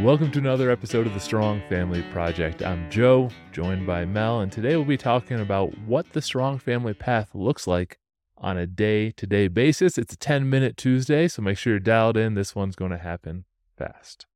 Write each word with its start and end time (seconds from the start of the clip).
Welcome 0.00 0.32
to 0.32 0.40
another 0.40 0.72
episode 0.72 1.06
of 1.06 1.14
the 1.14 1.20
Strong 1.20 1.62
Family 1.68 2.02
Project. 2.10 2.64
I'm 2.64 2.90
Joe, 2.90 3.30
joined 3.52 3.86
by 3.86 4.04
Mel, 4.04 4.40
and 4.40 4.50
today 4.50 4.74
we'll 4.74 4.84
be 4.84 4.96
talking 4.96 5.38
about 5.38 5.78
what 5.86 6.12
the 6.12 6.20
Strong 6.20 6.58
Family 6.58 6.94
Path 6.94 7.30
looks 7.32 7.68
like 7.68 8.00
on 8.36 8.58
a 8.58 8.66
day 8.66 9.12
to 9.12 9.24
day 9.24 9.46
basis. 9.46 9.96
It's 9.96 10.12
a 10.12 10.16
10 10.16 10.50
minute 10.50 10.76
Tuesday, 10.76 11.28
so 11.28 11.42
make 11.42 11.56
sure 11.56 11.74
you're 11.74 11.80
dialed 11.80 12.16
in. 12.16 12.34
This 12.34 12.56
one's 12.56 12.74
going 12.74 12.90
to 12.90 12.98
happen 12.98 13.44
fast. 13.78 14.26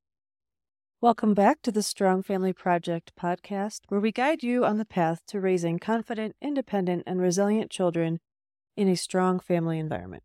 Welcome 1.00 1.34
back 1.34 1.60
to 1.62 1.72
the 1.72 1.82
Strong 1.82 2.22
Family 2.22 2.52
Project 2.52 3.12
podcast, 3.20 3.80
where 3.88 4.00
we 4.00 4.12
guide 4.12 4.44
you 4.44 4.64
on 4.64 4.78
the 4.78 4.84
path 4.84 5.26
to 5.26 5.40
raising 5.40 5.80
confident, 5.80 6.36
independent, 6.40 7.02
and 7.04 7.20
resilient 7.20 7.72
children 7.72 8.20
in 8.76 8.88
a 8.88 8.94
strong 8.94 9.40
family 9.40 9.80
environment. 9.80 10.22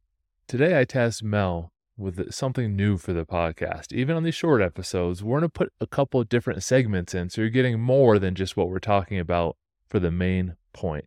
Today, 0.47 0.79
I 0.79 0.85
tasked 0.85 1.23
Mel 1.23 1.72
with 1.97 2.31
something 2.31 2.75
new 2.75 2.97
for 2.97 3.13
the 3.13 3.25
podcast. 3.25 3.93
Even 3.93 4.15
on 4.15 4.23
these 4.23 4.35
short 4.35 4.61
episodes, 4.61 5.23
we're 5.23 5.39
going 5.39 5.49
to 5.49 5.53
put 5.53 5.73
a 5.79 5.87
couple 5.87 6.19
of 6.19 6.29
different 6.29 6.63
segments 6.63 7.13
in 7.13 7.29
so 7.29 7.41
you're 7.41 7.49
getting 7.49 7.79
more 7.79 8.19
than 8.19 8.35
just 8.35 8.57
what 8.57 8.69
we're 8.69 8.79
talking 8.79 9.19
about 9.19 9.57
for 9.87 9.99
the 9.99 10.11
main 10.11 10.55
point. 10.73 11.05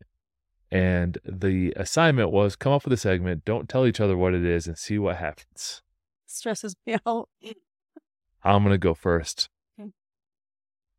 And 0.71 1.19
the 1.25 1.73
assignment 1.77 2.31
was 2.31 2.57
come 2.57 2.73
up 2.73 2.85
with 2.85 2.93
a 2.93 2.97
segment, 2.97 3.45
don't 3.45 3.69
tell 3.69 3.87
each 3.87 4.01
other 4.01 4.17
what 4.17 4.35
it 4.35 4.45
is, 4.45 4.67
and 4.67 4.77
see 4.77 4.99
what 4.99 5.17
happens. 5.17 5.83
Stresses 6.27 6.75
me 6.87 6.97
out. 7.07 7.29
I'm 8.43 8.63
going 8.63 8.75
to 8.75 8.79
go 8.79 8.95
first. 8.95 9.49
Hmm. 9.79 9.89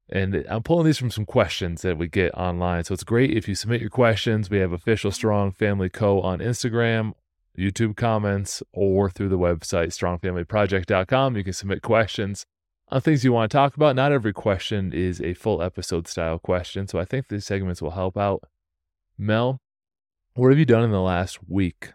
And 0.10 0.46
I'm 0.50 0.64
pulling 0.64 0.86
these 0.86 0.98
from 0.98 1.12
some 1.12 1.26
questions 1.26 1.82
that 1.82 1.98
we 1.98 2.08
get 2.08 2.34
online. 2.34 2.86
So 2.86 2.94
it's 2.94 3.04
great 3.04 3.32
if 3.32 3.48
you 3.48 3.56
submit 3.56 3.82
your 3.82 3.90
questions. 3.90 4.50
We 4.50 4.60
have 4.60 4.72
official 4.72 5.12
Strong 5.12 5.52
Family 5.52 5.90
Co. 5.90 6.22
on 6.22 6.40
Instagram 6.40 7.14
YouTube 7.58 7.96
comments, 7.96 8.62
or 8.72 9.10
through 9.10 9.30
the 9.30 9.38
website, 9.38 9.88
strongfamilyproject.com. 9.88 11.36
You 11.36 11.44
can 11.44 11.54
submit 11.54 11.82
questions 11.82 12.46
on 12.90 13.02
things 13.02 13.24
you 13.24 13.34
want 13.34 13.52
to 13.52 13.58
talk 13.58 13.76
about. 13.76 13.96
Not 13.96 14.12
every 14.12 14.34
question 14.34 14.94
is 14.94 15.22
a 15.22 15.34
full 15.34 15.62
episode 15.62 16.08
style 16.08 16.40
question. 16.40 16.88
So 16.88 17.00
I 17.00 17.06
think 17.06 17.28
these 17.28 17.46
segments 17.46 17.82
will 17.82 17.92
help 17.92 18.18
out. 18.18 18.44
Mel, 19.18 19.60
what 20.36 20.50
have 20.50 20.60
you 20.60 20.66
done 20.66 20.84
in 20.84 20.92
the 20.92 21.02
last 21.02 21.40
week 21.50 21.94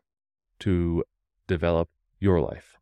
to 0.60 1.04
develop 1.46 1.88
your 2.18 2.40
life? 2.40 2.76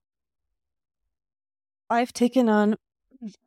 I've 1.91 2.13
taken 2.13 2.49
on, 2.49 2.77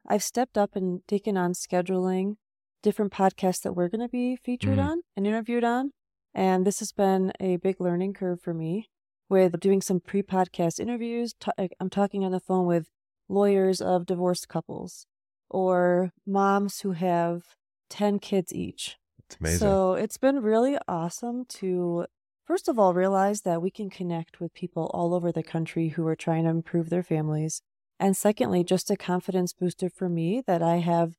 I've 0.07 0.23
stepped 0.23 0.57
up 0.57 0.75
and 0.75 1.01
taken 1.07 1.37
on 1.37 1.53
scheduling 1.53 2.35
different 2.81 3.13
podcasts 3.13 3.61
that 3.61 3.73
we're 3.73 3.87
going 3.87 4.01
to 4.01 4.09
be 4.09 4.35
featured 4.35 4.77
mm-hmm. 4.77 4.89
on 4.89 5.01
and 5.15 5.25
interviewed 5.25 5.63
on. 5.63 5.91
And 6.35 6.67
this 6.67 6.79
has 6.79 6.91
been 6.91 7.31
a 7.39 7.57
big 7.57 7.79
learning 7.79 8.13
curve 8.13 8.41
for 8.41 8.53
me 8.53 8.89
with 9.29 9.59
doing 9.59 9.81
some 9.81 9.99
pre 9.99 10.21
podcast 10.21 10.79
interviews. 10.79 11.33
I'm 11.79 11.89
talking 11.89 12.23
on 12.23 12.31
the 12.31 12.39
phone 12.39 12.65
with 12.65 12.89
lawyers 13.29 13.81
of 13.81 14.05
divorced 14.05 14.47
couples 14.47 15.05
or 15.49 16.11
moms 16.25 16.81
who 16.81 16.91
have 16.93 17.43
10 17.89 18.19
kids 18.19 18.53
each. 18.53 18.97
It's 19.25 19.37
amazing. 19.39 19.59
So 19.59 19.93
it's 19.93 20.17
been 20.17 20.41
really 20.41 20.77
awesome 20.87 21.45
to, 21.45 22.07
first 22.45 22.67
of 22.67 22.77
all, 22.79 22.93
realize 22.93 23.41
that 23.41 23.61
we 23.61 23.71
can 23.71 23.89
connect 23.89 24.39
with 24.39 24.53
people 24.53 24.89
all 24.93 25.13
over 25.13 25.31
the 25.31 25.43
country 25.43 25.89
who 25.89 26.05
are 26.07 26.15
trying 26.15 26.43
to 26.43 26.49
improve 26.49 26.89
their 26.89 27.03
families. 27.03 27.61
And 27.99 28.17
secondly, 28.17 28.63
just 28.63 28.91
a 28.91 28.97
confidence 28.97 29.53
booster 29.53 29.89
for 29.89 30.09
me 30.09 30.41
that 30.45 30.61
I 30.61 30.77
have 30.77 31.13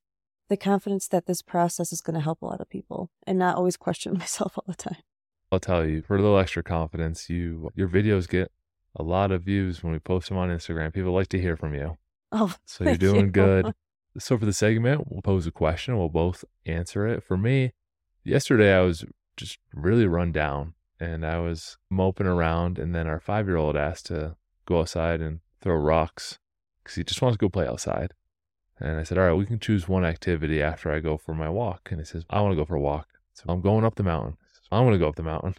the 0.49 0.57
confidence 0.57 1.09
that 1.09 1.27
this 1.27 1.41
process 1.41 1.93
is 1.93 2.01
going 2.01 2.15
to 2.15 2.21
help 2.21 2.43
a 2.43 2.47
lot 2.47 2.61
of 2.61 2.69
people 2.69 3.11
and 3.27 3.39
not 3.39 3.57
always 3.57 3.77
question 3.77 4.13
myself 4.19 4.59
all 4.59 4.65
the 4.67 4.75
time. 4.75 5.03
I'll 5.55 5.61
tell 5.61 5.87
you, 5.87 6.03
for 6.03 6.17
a 6.17 6.21
little 6.21 6.39
extra 6.39 6.63
confidence, 6.63 7.31
you 7.31 7.71
your 7.75 7.89
videos 7.89 8.29
get 8.29 8.51
a 8.97 9.03
lot 9.03 9.33
of 9.33 9.43
views 9.43 9.83
when 9.83 9.93
we 9.93 9.99
post 9.99 10.29
them 10.29 10.39
on 10.39 10.51
Instagram. 10.51 10.93
People 10.93 11.13
like 11.13 11.29
to 11.29 11.41
hear 11.41 11.57
from 11.57 11.75
you. 11.75 11.97
Oh, 12.33 12.55
so 12.65 12.85
you're 12.85 12.97
doing 12.97 13.27
you. 13.27 13.31
good. 13.31 13.73
So 14.19 14.39
for 14.39 14.47
the 14.47 14.53
segment, 14.53 15.11
we'll 15.11 15.23
pose 15.23 15.47
a 15.47 15.51
question. 15.51 15.97
We'll 15.99 16.09
both 16.09 16.45
answer 16.67 17.07
it. 17.07 17.25
For 17.25 17.37
me, 17.37 17.73
yesterday 18.23 18.77
I 18.77 18.83
was 18.83 19.05
just 19.37 19.59
really 19.73 20.07
run 20.07 20.31
down 20.31 20.75
and 21.01 21.27
I 21.27 21.39
was 21.39 21.79
moping 21.91 22.27
around. 22.27 22.79
And 22.79 22.95
then 22.95 23.07
our 23.07 23.20
five 23.20 23.47
year 23.47 23.57
old 23.57 23.77
asked 23.77 24.07
to 24.07 24.37
go 24.67 24.81
outside 24.81 25.20
and 25.20 25.41
throw 25.61 25.77
rocks 25.77 26.39
because 26.83 26.97
he 26.97 27.05
just 27.05 27.23
wants 27.23 27.37
to 27.37 27.41
go 27.41 27.48
play 27.48 27.67
outside. 27.67 28.13
And 28.79 28.98
I 28.98 29.03
said, 29.03 29.19
All 29.19 29.27
right, 29.27 29.35
we 29.35 29.47
can 29.47 29.59
choose 29.59 29.89
one 29.89 30.05
activity 30.05 30.63
after 30.63 30.93
I 30.93 31.01
go 31.01 31.17
for 31.17 31.35
my 31.35 31.48
walk. 31.48 31.89
And 31.91 32.01
he 32.01 32.05
says, 32.05 32.25
I 32.31 32.41
want 32.41 32.53
to 32.53 32.57
go 32.57 32.64
for 32.64 32.77
a 32.77 32.81
walk. 32.81 33.09
So 33.33 33.45
I'm 33.48 33.61
going 33.61 33.85
up 33.85 33.97
the 33.97 34.03
mountain. 34.03 34.37
I 34.74 34.80
want 34.80 34.95
to 34.95 34.98
go 34.98 35.08
up 35.08 35.17
the 35.17 35.23
mountain. 35.23 35.55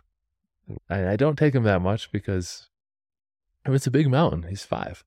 I, 0.89 1.09
I 1.09 1.15
don't 1.15 1.37
take 1.37 1.53
him 1.53 1.63
that 1.63 1.81
much 1.81 2.11
because 2.11 2.69
I 3.65 3.69
mean, 3.69 3.77
it's 3.77 3.87
a 3.87 3.91
big 3.91 4.09
mountain. 4.09 4.43
He's 4.43 4.63
five. 4.63 5.03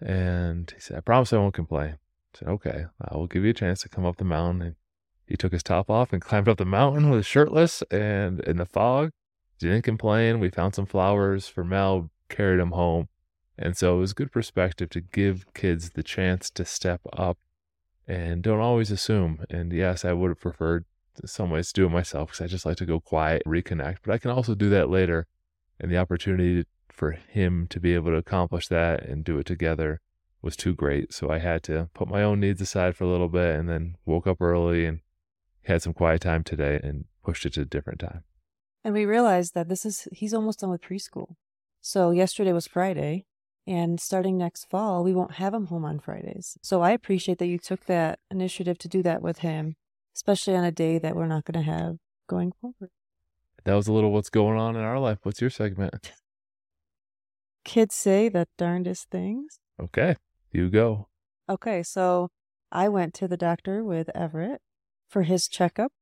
And 0.00 0.70
he 0.74 0.80
said, 0.80 0.96
I 0.96 1.00
promise 1.00 1.32
I 1.32 1.38
won't 1.38 1.54
complain. 1.54 1.98
I 2.34 2.38
said, 2.38 2.48
okay, 2.48 2.86
I 3.00 3.16
will 3.16 3.28
give 3.28 3.44
you 3.44 3.50
a 3.50 3.54
chance 3.54 3.82
to 3.82 3.88
come 3.88 4.04
up 4.04 4.16
the 4.16 4.24
mountain. 4.24 4.62
And 4.62 4.76
he 5.24 5.36
took 5.36 5.52
his 5.52 5.62
top 5.62 5.88
off 5.88 6.12
and 6.12 6.20
climbed 6.20 6.48
up 6.48 6.58
the 6.58 6.64
mountain 6.64 7.10
with 7.10 7.24
shirtless 7.24 7.82
and 7.90 8.40
in 8.40 8.56
the 8.56 8.66
fog. 8.66 9.10
Didn't 9.58 9.82
complain. 9.82 10.40
We 10.40 10.50
found 10.50 10.74
some 10.74 10.86
flowers 10.86 11.46
for 11.46 11.62
Mel, 11.62 12.10
carried 12.28 12.58
him 12.58 12.72
home. 12.72 13.08
And 13.56 13.76
so 13.76 13.96
it 13.96 14.00
was 14.00 14.12
good 14.12 14.32
perspective 14.32 14.90
to 14.90 15.00
give 15.00 15.46
kids 15.54 15.90
the 15.90 16.02
chance 16.02 16.50
to 16.50 16.64
step 16.64 17.00
up 17.12 17.38
and 18.08 18.42
don't 18.42 18.60
always 18.60 18.90
assume. 18.90 19.44
And 19.48 19.72
yes, 19.72 20.04
I 20.04 20.12
would 20.12 20.30
have 20.30 20.40
preferred 20.40 20.84
some 21.24 21.50
ways 21.50 21.72
do 21.72 21.86
it 21.86 21.90
myself 21.90 22.30
because 22.30 22.40
I 22.40 22.46
just 22.46 22.66
like 22.66 22.76
to 22.78 22.86
go 22.86 23.00
quiet, 23.00 23.42
reconnect. 23.46 23.98
But 24.04 24.12
I 24.14 24.18
can 24.18 24.30
also 24.30 24.54
do 24.54 24.68
that 24.70 24.90
later. 24.90 25.26
And 25.80 25.90
the 25.90 25.98
opportunity 25.98 26.64
for 26.88 27.12
him 27.12 27.66
to 27.68 27.80
be 27.80 27.94
able 27.94 28.10
to 28.12 28.16
accomplish 28.16 28.68
that 28.68 29.04
and 29.04 29.24
do 29.24 29.38
it 29.38 29.46
together 29.46 30.00
was 30.42 30.56
too 30.56 30.74
great. 30.74 31.12
So 31.12 31.30
I 31.30 31.38
had 31.38 31.62
to 31.64 31.88
put 31.94 32.08
my 32.08 32.22
own 32.22 32.40
needs 32.40 32.60
aside 32.60 32.96
for 32.96 33.04
a 33.04 33.08
little 33.08 33.28
bit 33.28 33.54
and 33.54 33.68
then 33.68 33.96
woke 34.04 34.26
up 34.26 34.40
early 34.40 34.86
and 34.86 35.00
had 35.64 35.82
some 35.82 35.92
quiet 35.92 36.20
time 36.20 36.44
today 36.44 36.80
and 36.82 37.04
pushed 37.24 37.46
it 37.46 37.54
to 37.54 37.62
a 37.62 37.64
different 37.64 38.00
time. 38.00 38.24
And 38.84 38.94
we 38.94 39.04
realized 39.04 39.54
that 39.54 39.68
this 39.68 39.86
is, 39.86 40.08
he's 40.12 40.34
almost 40.34 40.60
done 40.60 40.70
with 40.70 40.82
preschool. 40.82 41.36
So 41.80 42.10
yesterday 42.10 42.52
was 42.52 42.66
Friday. 42.66 43.26
And 43.64 44.00
starting 44.00 44.36
next 44.36 44.68
fall, 44.68 45.04
we 45.04 45.14
won't 45.14 45.34
have 45.34 45.54
him 45.54 45.66
home 45.66 45.84
on 45.84 46.00
Fridays. 46.00 46.58
So 46.62 46.82
I 46.82 46.90
appreciate 46.90 47.38
that 47.38 47.46
you 47.46 47.58
took 47.58 47.86
that 47.86 48.18
initiative 48.28 48.76
to 48.78 48.88
do 48.88 49.04
that 49.04 49.22
with 49.22 49.38
him 49.38 49.76
especially 50.14 50.56
on 50.56 50.64
a 50.64 50.72
day 50.72 50.98
that 50.98 51.16
we're 51.16 51.26
not 51.26 51.44
going 51.44 51.64
to 51.64 51.70
have 51.70 51.96
going 52.28 52.52
forward. 52.60 52.90
That 53.64 53.74
was 53.74 53.88
a 53.88 53.92
little 53.92 54.10
what's 54.10 54.30
going 54.30 54.58
on 54.58 54.76
in 54.76 54.82
our 54.82 54.98
life. 54.98 55.18
What's 55.22 55.40
your 55.40 55.50
segment? 55.50 56.12
Kids 57.64 57.94
say 57.94 58.28
the 58.28 58.48
darndest 58.58 59.08
things. 59.10 59.60
Okay, 59.80 60.16
you 60.50 60.68
go. 60.68 61.08
Okay, 61.48 61.82
so 61.82 62.30
I 62.72 62.88
went 62.88 63.14
to 63.14 63.28
the 63.28 63.36
doctor 63.36 63.84
with 63.84 64.10
Everett 64.14 64.60
for 65.08 65.22
his 65.22 65.46
checkup. 65.46 65.92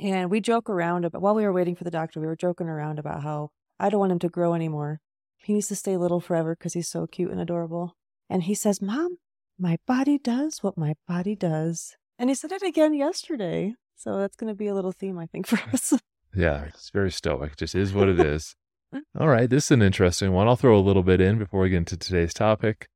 And 0.00 0.30
we 0.30 0.40
joke 0.40 0.70
around 0.70 1.04
about, 1.04 1.22
while 1.22 1.34
we 1.34 1.42
were 1.42 1.52
waiting 1.52 1.74
for 1.74 1.82
the 1.82 1.90
doctor, 1.90 2.20
we 2.20 2.26
were 2.26 2.36
joking 2.36 2.68
around 2.68 3.00
about 3.00 3.22
how 3.22 3.50
I 3.80 3.88
don't 3.88 3.98
want 3.98 4.12
him 4.12 4.18
to 4.20 4.28
grow 4.28 4.54
anymore. 4.54 5.00
He 5.38 5.54
needs 5.54 5.68
to 5.68 5.76
stay 5.76 5.96
little 5.96 6.20
forever 6.20 6.54
because 6.54 6.74
he's 6.74 6.88
so 6.88 7.06
cute 7.06 7.30
and 7.30 7.40
adorable. 7.40 7.96
And 8.30 8.44
he 8.44 8.54
says, 8.54 8.80
Mom, 8.82 9.18
my 9.58 9.78
body 9.86 10.18
does 10.18 10.62
what 10.62 10.78
my 10.78 10.94
body 11.08 11.34
does. 11.34 11.96
And 12.18 12.30
he 12.30 12.34
said 12.34 12.52
it 12.52 12.62
again 12.62 12.94
yesterday. 12.94 13.74
So 13.96 14.18
that's 14.18 14.36
going 14.36 14.52
to 14.52 14.56
be 14.56 14.66
a 14.66 14.74
little 14.74 14.92
theme, 14.92 15.18
I 15.18 15.26
think, 15.26 15.46
for 15.48 15.58
us. 15.72 15.94
yeah, 16.34 16.64
it's 16.64 16.90
very 16.90 17.10
stoic. 17.10 17.56
Just 17.56 17.74
is 17.74 17.92
what 17.92 18.08
it 18.08 18.20
is. 18.20 18.56
All 19.18 19.28
right, 19.28 19.50
this 19.50 19.66
is 19.66 19.70
an 19.72 19.82
interesting 19.82 20.32
one. 20.32 20.48
I'll 20.48 20.56
throw 20.56 20.78
a 20.78 20.80
little 20.80 21.02
bit 21.02 21.20
in 21.20 21.38
before 21.38 21.60
we 21.60 21.70
get 21.70 21.78
into 21.78 21.96
today's 21.96 22.34
topic. 22.34 22.88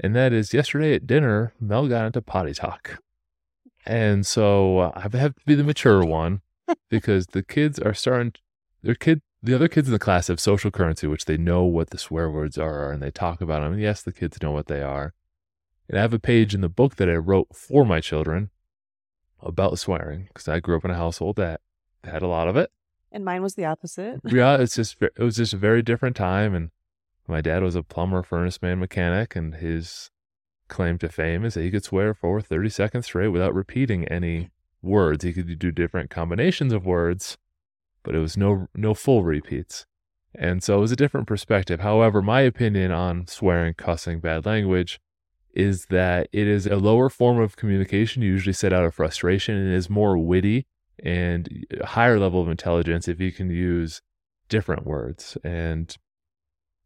And 0.00 0.14
that 0.14 0.32
is 0.32 0.52
yesterday 0.52 0.94
at 0.94 1.06
dinner, 1.06 1.54
Mel 1.60 1.88
got 1.88 2.06
into 2.06 2.20
potty 2.20 2.52
talk. 2.52 2.98
And 3.86 4.26
so 4.26 4.78
uh, 4.78 4.92
I 4.94 5.16
have 5.16 5.36
to 5.36 5.44
be 5.46 5.54
the 5.54 5.64
mature 5.64 6.04
one 6.04 6.42
because 6.90 7.28
the 7.28 7.42
kids 7.42 7.78
are 7.78 7.94
starting, 7.94 8.32
their 8.82 8.96
kid, 8.96 9.22
the 9.42 9.54
other 9.54 9.68
kids 9.68 9.88
in 9.88 9.92
the 9.92 9.98
class 9.98 10.26
have 10.26 10.40
social 10.40 10.70
currency, 10.70 11.06
which 11.06 11.24
they 11.26 11.36
know 11.36 11.64
what 11.64 11.90
the 11.90 11.98
swear 11.98 12.28
words 12.28 12.58
are 12.58 12.90
and 12.90 13.00
they 13.00 13.12
talk 13.12 13.40
about 13.40 13.62
them. 13.62 13.74
And 13.74 13.80
yes, 13.80 14.02
the 14.02 14.12
kids 14.12 14.42
know 14.42 14.50
what 14.50 14.66
they 14.66 14.82
are. 14.82 15.14
And 15.88 15.96
I 15.96 16.02
have 16.02 16.12
a 16.12 16.18
page 16.18 16.54
in 16.54 16.62
the 16.62 16.68
book 16.68 16.96
that 16.96 17.08
I 17.08 17.14
wrote 17.14 17.54
for 17.54 17.86
my 17.86 18.00
children 18.00 18.50
about 19.40 19.78
swearing 19.78 20.28
because 20.28 20.48
I 20.48 20.60
grew 20.60 20.76
up 20.76 20.84
in 20.84 20.90
a 20.90 20.96
household 20.96 21.36
that 21.36 21.60
had 22.04 22.22
a 22.22 22.28
lot 22.28 22.48
of 22.48 22.56
it. 22.56 22.70
And 23.12 23.24
mine 23.24 23.42
was 23.42 23.54
the 23.54 23.64
opposite. 23.64 24.20
yeah, 24.24 24.56
it's 24.56 24.76
just 24.76 25.00
it 25.00 25.18
was 25.18 25.36
just 25.36 25.54
a 25.54 25.58
very 25.58 25.82
different 25.82 26.16
time, 26.16 26.54
and 26.54 26.70
my 27.26 27.40
dad 27.40 27.62
was 27.62 27.74
a 27.74 27.82
plumber, 27.82 28.22
furnace 28.22 28.60
man, 28.60 28.78
mechanic, 28.78 29.36
and 29.36 29.54
his 29.56 30.10
claim 30.68 30.98
to 30.98 31.08
fame 31.08 31.44
is 31.44 31.54
that 31.54 31.62
he 31.62 31.70
could 31.70 31.84
swear 31.84 32.12
for 32.12 32.40
30 32.40 32.68
seconds 32.70 33.06
straight 33.06 33.28
without 33.28 33.54
repeating 33.54 34.04
any 34.08 34.50
words. 34.82 35.24
He 35.24 35.32
could 35.32 35.58
do 35.58 35.70
different 35.70 36.10
combinations 36.10 36.72
of 36.72 36.84
words, 36.84 37.38
but 38.02 38.14
it 38.14 38.18
was 38.18 38.36
no 38.36 38.68
no 38.74 38.94
full 38.94 39.24
repeats. 39.24 39.86
And 40.34 40.62
so 40.62 40.76
it 40.76 40.80
was 40.80 40.92
a 40.92 40.96
different 40.96 41.26
perspective. 41.26 41.80
However, 41.80 42.20
my 42.20 42.42
opinion 42.42 42.92
on 42.92 43.26
swearing, 43.26 43.72
cussing, 43.72 44.20
bad 44.20 44.44
language 44.44 45.00
is 45.56 45.86
that 45.86 46.28
it 46.32 46.46
is 46.46 46.66
a 46.66 46.76
lower 46.76 47.08
form 47.08 47.40
of 47.40 47.56
communication, 47.56 48.22
usually 48.22 48.52
set 48.52 48.72
out 48.72 48.84
of 48.84 48.94
frustration, 48.94 49.56
and 49.56 49.72
is 49.72 49.88
more 49.90 50.18
witty 50.18 50.66
and 51.02 51.66
higher 51.84 52.18
level 52.18 52.40
of 52.40 52.48
intelligence 52.48 53.08
if 53.08 53.20
you 53.20 53.32
can 53.32 53.50
use 53.50 54.02
different 54.48 54.86
words. 54.86 55.36
And 55.42 55.96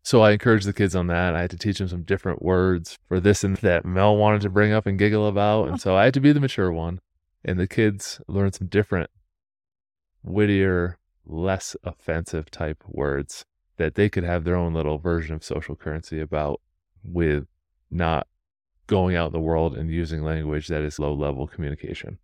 So 0.02 0.22
I 0.22 0.32
encouraged 0.32 0.66
the 0.66 0.72
kids 0.72 0.96
on 0.96 1.08
that. 1.08 1.34
I 1.34 1.42
had 1.42 1.50
to 1.50 1.58
teach 1.58 1.78
them 1.78 1.88
some 1.88 2.02
different 2.02 2.42
words 2.42 2.98
for 3.06 3.20
this 3.20 3.44
and 3.44 3.56
that 3.58 3.84
Mel 3.84 4.16
wanted 4.16 4.40
to 4.42 4.50
bring 4.50 4.72
up 4.72 4.86
and 4.86 4.98
giggle 4.98 5.26
about. 5.26 5.68
And 5.68 5.80
so 5.80 5.96
I 5.96 6.04
had 6.04 6.14
to 6.14 6.20
be 6.20 6.32
the 6.32 6.40
mature 6.40 6.72
one. 6.72 7.00
And 7.44 7.58
the 7.58 7.66
kids 7.66 8.20
learned 8.26 8.54
some 8.54 8.68
different, 8.68 9.10
wittier, 10.22 10.98
less 11.26 11.76
offensive 11.84 12.50
type 12.50 12.82
words 12.86 13.44
that 13.76 13.94
they 13.94 14.08
could 14.08 14.24
have 14.24 14.44
their 14.44 14.56
own 14.56 14.74
little 14.74 14.98
version 14.98 15.34
of 15.34 15.44
social 15.44 15.74
currency 15.74 16.20
about 16.20 16.60
with 17.02 17.46
not 17.90 18.26
going 18.90 19.14
out 19.14 19.26
in 19.26 19.32
the 19.32 19.40
world 19.40 19.76
and 19.76 19.88
using 19.88 20.22
language 20.24 20.66
that 20.66 20.82
is 20.82 20.98
low 20.98 21.14
level 21.14 21.46
communication. 21.46 22.18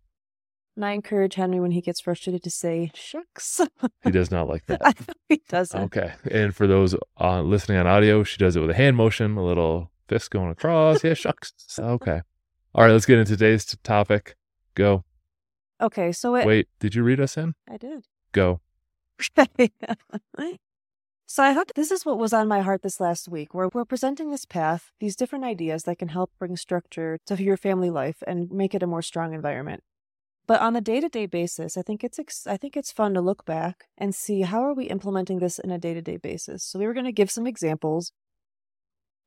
And 0.75 0.85
I 0.85 0.91
encourage 0.91 1.35
Henry 1.35 1.59
when 1.59 1.71
he 1.71 1.81
gets 1.81 2.01
frustrated 2.01 2.43
to 2.43 2.51
say 2.51 2.91
shucks. 2.93 3.61
He 4.03 4.11
does 4.11 4.29
not 4.29 4.47
like 4.47 4.65
that. 4.67 4.95
He 5.29 5.41
doesn't. 5.49 5.81
Okay. 5.85 6.13
And 6.29 6.55
for 6.55 6.67
those 6.67 6.95
uh, 7.19 7.41
listening 7.41 7.77
on 7.79 7.87
audio, 7.87 8.23
she 8.23 8.37
does 8.37 8.55
it 8.55 8.59
with 8.59 8.69
a 8.69 8.75
hand 8.75 8.95
motion, 8.95 9.37
a 9.37 9.43
little 9.43 9.91
fist 10.07 10.29
going 10.29 10.51
across. 10.51 11.03
Yeah, 11.03 11.15
shucks. 11.15 11.53
Okay. 11.79 12.21
All 12.75 12.83
right, 12.85 12.91
let's 12.91 13.05
get 13.05 13.17
into 13.17 13.31
today's 13.31 13.65
t- 13.65 13.77
topic. 13.83 14.35
Go. 14.75 15.03
Okay, 15.81 16.11
so 16.11 16.35
it, 16.35 16.45
Wait, 16.45 16.67
did 16.79 16.95
you 16.95 17.03
read 17.03 17.19
us 17.19 17.37
in? 17.37 17.55
I 17.69 17.77
did. 17.77 18.05
Go. 18.31 18.61
so 21.29 21.43
I 21.43 21.51
hope 21.51 21.73
this 21.75 21.91
is 21.91 22.05
what 22.05 22.17
was 22.17 22.31
on 22.31 22.47
my 22.47 22.61
heart 22.61 22.83
this 22.83 23.01
last 23.01 23.27
week, 23.27 23.53
where 23.53 23.69
we're 23.73 23.83
presenting 23.83 24.31
this 24.31 24.45
path, 24.45 24.91
these 25.01 25.17
different 25.17 25.43
ideas 25.43 25.83
that 25.83 25.99
can 25.99 26.07
help 26.07 26.31
bring 26.39 26.55
structure 26.55 27.19
to 27.25 27.43
your 27.43 27.57
family 27.57 27.89
life 27.89 28.23
and 28.25 28.49
make 28.49 28.73
it 28.73 28.81
a 28.81 28.87
more 28.87 29.01
strong 29.01 29.33
environment. 29.33 29.83
But 30.47 30.61
on 30.61 30.77
a 30.77 30.81
day-to-day 30.81 31.25
basis, 31.25 31.75
I 31.75 31.81
think 31.81 32.05
it's 32.05 32.17
ex- 32.17 32.47
I 32.47 32.55
think 32.55 32.77
it's 32.77 32.93
fun 32.93 33.13
to 33.13 33.21
look 33.21 33.43
back 33.43 33.89
and 33.97 34.15
see 34.15 34.43
how 34.43 34.63
are 34.63 34.73
we 34.73 34.85
implementing 34.85 35.39
this 35.39 35.59
in 35.59 35.69
a 35.69 35.77
day-to-day 35.77 36.15
basis. 36.15 36.63
So 36.63 36.79
we 36.79 36.87
were 36.87 36.93
going 36.93 37.05
to 37.05 37.11
give 37.11 37.29
some 37.29 37.45
examples. 37.45 38.13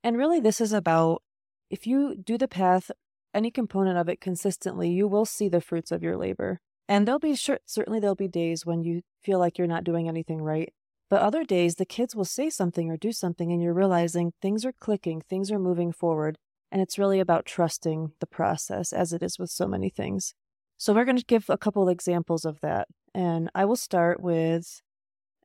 And 0.03 0.17
really 0.17 0.41
this 0.41 0.63
is 0.63 0.73
about 0.73 1.23
if 1.69 1.87
you 1.87 2.17
do 2.17 2.39
the 2.39 2.49
path, 2.49 2.91
any 3.35 3.51
component 3.51 3.99
of 3.99 4.09
it 4.09 4.23
consistently, 4.23 4.89
you 4.89 5.07
will 5.07 5.27
see 5.27 5.51
the 5.51 5.61
fruits 5.61 5.93
of 5.93 6.03
your 6.03 6.17
labor. 6.17 6.61
And 6.89 7.07
there'll 7.07 7.21
be 7.21 7.37
sure, 7.37 7.61
certainly 7.67 8.01
there'll 8.01 8.17
be 8.17 8.27
days 8.27 8.65
when 8.65 8.83
you 8.83 9.03
feel 9.23 9.39
like 9.39 9.59
you're 9.59 9.67
not 9.67 9.85
doing 9.85 10.09
anything 10.09 10.43
right. 10.43 10.73
But 11.11 11.23
other 11.23 11.45
days 11.45 11.75
the 11.75 11.85
kids 11.85 12.15
will 12.15 12.25
say 12.25 12.49
something 12.49 12.89
or 12.89 12.97
do 12.97 13.13
something 13.13 13.53
and 13.53 13.61
you're 13.61 13.75
realizing 13.75 14.33
things 14.41 14.65
are 14.65 14.73
clicking, 14.73 15.21
things 15.21 15.51
are 15.51 15.59
moving 15.59 15.93
forward, 15.93 16.39
and 16.71 16.81
it's 16.81 16.99
really 16.99 17.19
about 17.19 17.45
trusting 17.45 18.13
the 18.21 18.27
process 18.27 18.93
as 18.93 19.13
it 19.13 19.23
is 19.23 19.39
with 19.39 19.51
so 19.51 19.67
many 19.67 19.91
things. 19.91 20.35
So 20.79 20.95
we're 20.95 21.05
going 21.05 21.19
to 21.19 21.25
give 21.25 21.51
a 21.51 21.59
couple 21.59 21.89
examples 21.89 22.45
of 22.45 22.61
that. 22.61 22.87
And 23.13 23.51
I 23.55 23.65
will 23.65 23.77
start 23.77 24.23
with 24.23 24.81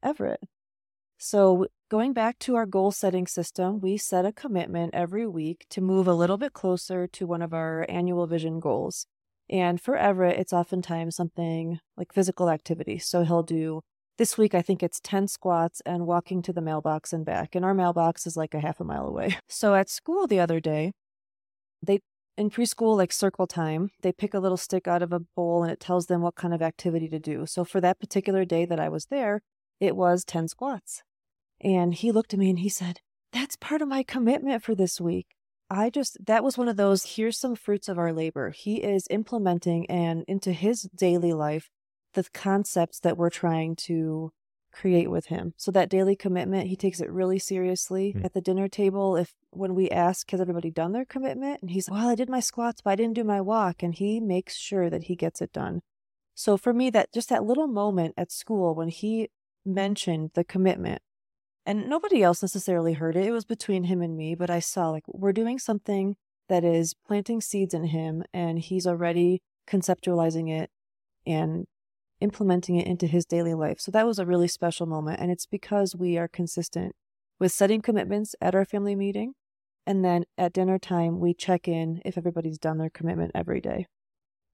Everett. 0.04 0.40
So, 1.18 1.68
going 1.90 2.14
back 2.14 2.38
to 2.40 2.56
our 2.56 2.66
goal 2.66 2.92
setting 2.92 3.26
system, 3.26 3.80
we 3.80 3.98
set 3.98 4.26
a 4.26 4.34
commitment 4.34 4.94
every 4.94 5.26
week 5.26 5.66
to 5.72 5.82
move 5.82 6.08
a 6.08 6.14
little 6.14 6.38
bit 6.38 6.54
closer 6.54 7.08
to 7.08 7.26
one 7.26 7.42
of 7.42 7.54
our 7.54 7.86
annual 7.90 8.28
vision 8.28 8.60
goals. 8.60 9.08
And 9.50 9.80
for 9.82 9.96
Everett, 9.96 10.38
it's 10.38 10.54
oftentimes 10.54 11.16
something 11.16 11.80
like 11.98 12.14
physical 12.14 12.50
activity. 12.50 13.00
So 13.00 13.24
he'll 13.24 13.44
do 13.44 13.82
this 14.18 14.38
week, 14.38 14.56
I 14.56 14.62
think 14.62 14.82
it's 14.82 15.00
10 15.02 15.28
squats 15.28 15.82
and 15.86 16.08
walking 16.08 16.42
to 16.44 16.54
the 16.54 16.62
mailbox 16.62 17.12
and 17.12 17.26
back. 17.26 17.56
And 17.56 17.66
our 17.66 17.74
mailbox 17.74 18.26
is 18.26 18.38
like 18.38 18.54
a 18.54 18.60
half 18.60 18.80
a 18.80 18.84
mile 18.84 19.08
away. 19.08 19.38
So 19.48 19.76
at 19.76 19.90
school 19.90 20.28
the 20.28 20.40
other 20.40 20.60
day, 20.60 20.94
they 21.82 22.00
in 22.38 22.50
preschool, 22.50 22.98
like 22.98 23.14
circle 23.14 23.48
time, 23.48 23.92
they 24.02 24.12
pick 24.12 24.34
a 24.34 24.40
little 24.40 24.58
stick 24.58 24.88
out 24.88 25.02
of 25.02 25.14
a 25.14 25.20
bowl 25.20 25.64
and 25.64 25.72
it 25.72 25.80
tells 25.80 26.08
them 26.08 26.22
what 26.22 26.36
kind 26.36 26.54
of 26.54 26.62
activity 26.62 27.08
to 27.08 27.20
do. 27.20 27.46
So 27.46 27.64
for 27.64 27.80
that 27.80 28.00
particular 28.00 28.44
day 28.44 28.66
that 28.66 28.80
I 28.80 28.90
was 28.90 29.06
there, 29.06 29.42
it 29.80 29.96
was 29.96 30.26
10 30.26 30.50
squats. 30.50 31.04
And 31.62 31.94
he 31.94 32.12
looked 32.12 32.34
at 32.34 32.40
me 32.40 32.50
and 32.50 32.60
he 32.60 32.70
said, 32.70 33.00
That's 33.32 33.56
part 33.56 33.82
of 33.82 33.88
my 33.88 34.04
commitment 34.04 34.64
for 34.64 34.76
this 34.76 35.00
week. 35.00 35.28
I 35.70 35.90
just, 35.90 36.18
that 36.26 36.44
was 36.44 36.58
one 36.58 36.68
of 36.68 36.78
those, 36.78 37.16
here's 37.16 37.40
some 37.40 37.56
fruits 37.56 37.88
of 37.88 37.98
our 37.98 38.14
labor. 38.14 38.52
He 38.52 38.84
is 38.84 39.08
implementing 39.10 39.90
and 39.90 40.24
into 40.28 40.52
his 40.52 40.84
daily 40.96 41.34
life 41.34 41.70
the 42.16 42.26
concepts 42.34 43.00
that 43.02 43.18
we're 43.18 43.30
trying 43.30 43.76
to 43.76 44.32
create 44.72 45.10
with 45.10 45.28
him. 45.28 45.54
So 45.56 45.72
that 45.72 45.90
daily 45.90 46.18
commitment, 46.18 46.68
he 46.68 46.76
takes 46.76 47.00
it 47.00 47.10
really 47.10 47.40
seriously 47.40 48.14
Mm. 48.14 48.26
at 48.26 48.34
the 48.34 48.42
dinner 48.42 48.68
table. 48.68 49.16
If 49.16 49.34
when 49.52 49.74
we 49.74 49.90
ask, 49.90 50.30
has 50.32 50.42
everybody 50.42 50.70
done 50.70 50.92
their 50.92 51.06
commitment? 51.06 51.62
And 51.62 51.72
he's, 51.72 51.90
well, 51.90 52.10
I 52.10 52.16
did 52.16 52.30
my 52.30 52.42
squats, 52.42 52.82
but 52.82 52.90
I 52.90 52.96
didn't 52.96 53.14
do 53.14 53.24
my 53.24 53.40
walk. 53.40 53.84
And 53.84 53.94
he 53.96 54.20
makes 54.20 54.58
sure 54.58 54.90
that 54.90 55.04
he 55.04 55.16
gets 55.16 55.42
it 55.42 55.54
done. 55.54 55.82
So 56.34 56.58
for 56.58 56.74
me, 56.74 56.90
that 56.90 57.14
just 57.14 57.30
that 57.30 57.46
little 57.46 57.68
moment 57.68 58.16
at 58.18 58.32
school 58.34 58.76
when 58.76 58.90
he 58.90 59.30
mentioned 59.66 60.32
the 60.34 60.44
commitment, 60.44 61.02
and 61.66 61.88
nobody 61.88 62.22
else 62.22 62.42
necessarily 62.42 62.94
heard 62.94 63.16
it, 63.16 63.26
it 63.26 63.32
was 63.32 63.46
between 63.46 63.86
him 63.86 64.02
and 64.02 64.18
me, 64.18 64.36
but 64.36 64.50
I 64.50 64.60
saw 64.60 64.90
like 64.90 65.04
we're 65.08 65.32
doing 65.32 65.58
something 65.58 66.18
that 66.50 66.66
is 66.66 66.94
planting 66.94 67.40
seeds 67.40 67.74
in 67.74 67.86
him, 67.86 68.24
and 68.34 68.60
he's 68.60 68.86
already 68.86 69.42
conceptualizing 69.68 70.52
it 70.52 70.70
and 71.26 71.66
implementing 72.25 72.75
it 72.75 72.88
into 72.88 73.07
his 73.07 73.25
daily 73.25 73.54
life. 73.54 73.80
So 73.80 73.92
that 73.92 74.07
was 74.07 74.19
a 74.19 74.25
really 74.25 74.48
special 74.48 74.88
moment. 74.88 75.19
And 75.22 75.31
it's 75.31 75.45
because 75.45 75.95
we 75.95 76.18
are 76.18 76.27
consistent 76.27 76.95
with 77.39 77.51
setting 77.51 77.81
commitments 77.81 78.36
at 78.42 78.56
our 78.56 78.66
family 78.66 78.95
meeting. 78.95 79.33
And 79.86 80.04
then 80.04 80.25
at 80.38 80.54
dinner 80.54 80.80
time, 80.80 81.19
we 81.19 81.36
check 81.36 81.68
in 81.68 82.01
if 82.04 82.18
everybody's 82.18 82.57
done 82.57 82.80
their 82.80 82.89
commitment 82.89 83.31
every 83.36 83.62
day. 83.62 83.86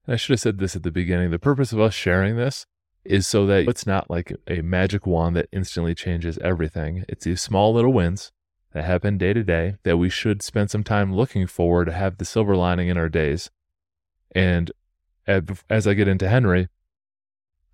And 0.06 0.14
I 0.14 0.16
should 0.16 0.34
have 0.34 0.40
said 0.40 0.58
this 0.58 0.76
at 0.76 0.82
the 0.82 0.90
beginning. 0.90 1.30
The 1.30 1.38
purpose 1.38 1.72
of 1.72 1.80
us 1.80 1.94
sharing 1.94 2.36
this 2.36 2.66
is 3.04 3.26
so 3.26 3.46
that 3.46 3.66
it's 3.66 3.86
not 3.86 4.10
like 4.10 4.32
a 4.46 4.60
magic 4.60 5.06
wand 5.06 5.34
that 5.36 5.48
instantly 5.50 5.94
changes 5.94 6.38
everything. 6.38 7.04
It's 7.08 7.24
these 7.24 7.40
small 7.40 7.72
little 7.72 7.92
wins 7.92 8.30
that 8.72 8.84
happen 8.84 9.16
day 9.16 9.32
to 9.32 9.42
day 9.42 9.76
that 9.84 9.96
we 9.96 10.10
should 10.10 10.42
spend 10.42 10.70
some 10.70 10.84
time 10.84 11.14
looking 11.14 11.46
forward 11.46 11.86
to 11.86 11.92
have 11.92 12.18
the 12.18 12.24
silver 12.24 12.54
lining 12.54 12.88
in 12.88 12.98
our 12.98 13.08
days. 13.08 13.50
And 14.34 14.70
as 15.26 15.86
I 15.86 15.94
get 15.94 16.08
into 16.08 16.28
Henry, 16.28 16.68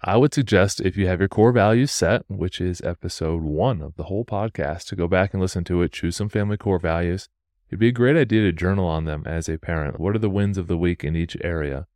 I 0.03 0.17
would 0.17 0.33
suggest 0.33 0.81
if 0.81 0.97
you 0.97 1.09
have 1.09 1.19
your 1.19 1.29
core 1.29 1.51
values 1.51 1.91
set, 1.91 2.23
which 2.29 2.61
is 2.61 2.81
episode 2.83 3.43
one 3.43 3.83
of 3.83 3.97
the 3.97 4.05
whole 4.05 4.25
podcast, 4.25 4.87
to 4.87 4.97
go 4.97 5.09
back 5.09 5.33
and 5.33 5.43
listen 5.43 5.65
to 5.65 5.83
it, 5.83 5.93
choose 5.93 6.17
some 6.17 6.29
family 6.29 6.57
core 6.57 6.79
values. 6.79 7.29
It'd 7.69 7.81
be 7.81 7.89
a 7.89 7.93
great 7.93 8.17
idea 8.17 8.43
to 8.43 8.53
journal 8.53 8.87
on 8.87 9.07
them 9.07 9.25
as 9.27 9.49
a 9.49 9.59
parent. 9.59 9.99
What 9.99 10.15
are 10.15 10.21
the 10.21 10.31
wins 10.31 10.57
of 10.57 10.69
the 10.69 10.79
week 10.79 11.03
in 11.03 11.17
each 11.17 11.37
area? 11.43 11.89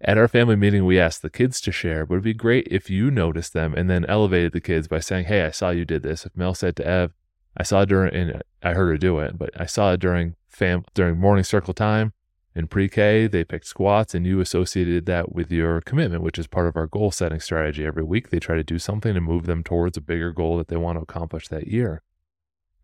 At 0.00 0.18
our 0.18 0.26
family 0.26 0.56
meeting, 0.56 0.84
we 0.84 0.98
asked 0.98 1.22
the 1.22 1.30
kids 1.30 1.60
to 1.62 1.72
share, 1.72 2.04
but 2.04 2.14
it'd 2.14 2.24
be 2.24 2.34
great 2.34 2.66
if 2.68 2.90
you 2.90 3.12
noticed 3.12 3.52
them 3.52 3.74
and 3.74 3.88
then 3.88 4.04
elevated 4.06 4.52
the 4.52 4.60
kids 4.60 4.88
by 4.88 4.98
saying, 4.98 5.26
Hey, 5.26 5.42
I 5.42 5.52
saw 5.52 5.70
you 5.70 5.84
did 5.84 6.02
this. 6.02 6.26
If 6.26 6.36
Mel 6.36 6.52
said 6.52 6.74
to 6.76 6.86
Ev, 6.86 7.14
I 7.56 7.62
saw 7.62 7.84
during, 7.84 8.12
and 8.12 8.42
I 8.62 8.74
heard 8.74 8.88
her 8.88 8.98
do 8.98 9.20
it, 9.20 9.38
but 9.38 9.50
I 9.58 9.66
saw 9.66 9.92
it 9.92 10.00
during 10.00 10.34
fam, 10.48 10.84
during 10.94 11.18
morning 11.18 11.44
circle 11.44 11.72
time 11.72 12.12
in 12.56 12.68
pre-K, 12.68 13.26
they 13.26 13.44
picked 13.44 13.66
squats 13.66 14.14
and 14.14 14.26
you 14.26 14.40
associated 14.40 15.04
that 15.04 15.30
with 15.30 15.52
your 15.52 15.82
commitment, 15.82 16.22
which 16.22 16.38
is 16.38 16.46
part 16.46 16.66
of 16.66 16.74
our 16.74 16.86
goal 16.86 17.10
setting 17.10 17.38
strategy. 17.38 17.84
Every 17.84 18.02
week 18.02 18.30
they 18.30 18.38
try 18.38 18.56
to 18.56 18.64
do 18.64 18.78
something 18.78 19.12
to 19.12 19.20
move 19.20 19.44
them 19.44 19.62
towards 19.62 19.98
a 19.98 20.00
bigger 20.00 20.32
goal 20.32 20.56
that 20.56 20.68
they 20.68 20.78
want 20.78 20.96
to 20.96 21.02
accomplish 21.02 21.48
that 21.48 21.68
year. 21.68 22.00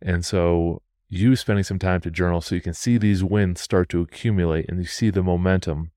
And 0.03 0.27
so 0.27 0.83
you 1.09 1.37
spending 1.37 1.65
some 1.65 1.79
time 1.79 2.03
to 2.03 2.11
journal 2.11 2.43
so 2.43 2.55
you 2.55 2.61
can 2.61 2.75
see 2.75 2.99
these 2.99 3.25
wins 3.25 3.63
start 3.63 3.89
to 3.89 4.03
accumulate 4.03 4.69
and 4.69 4.79
you 4.79 4.85
see 4.85 5.09
the 5.09 5.23
momentum. 5.23 5.91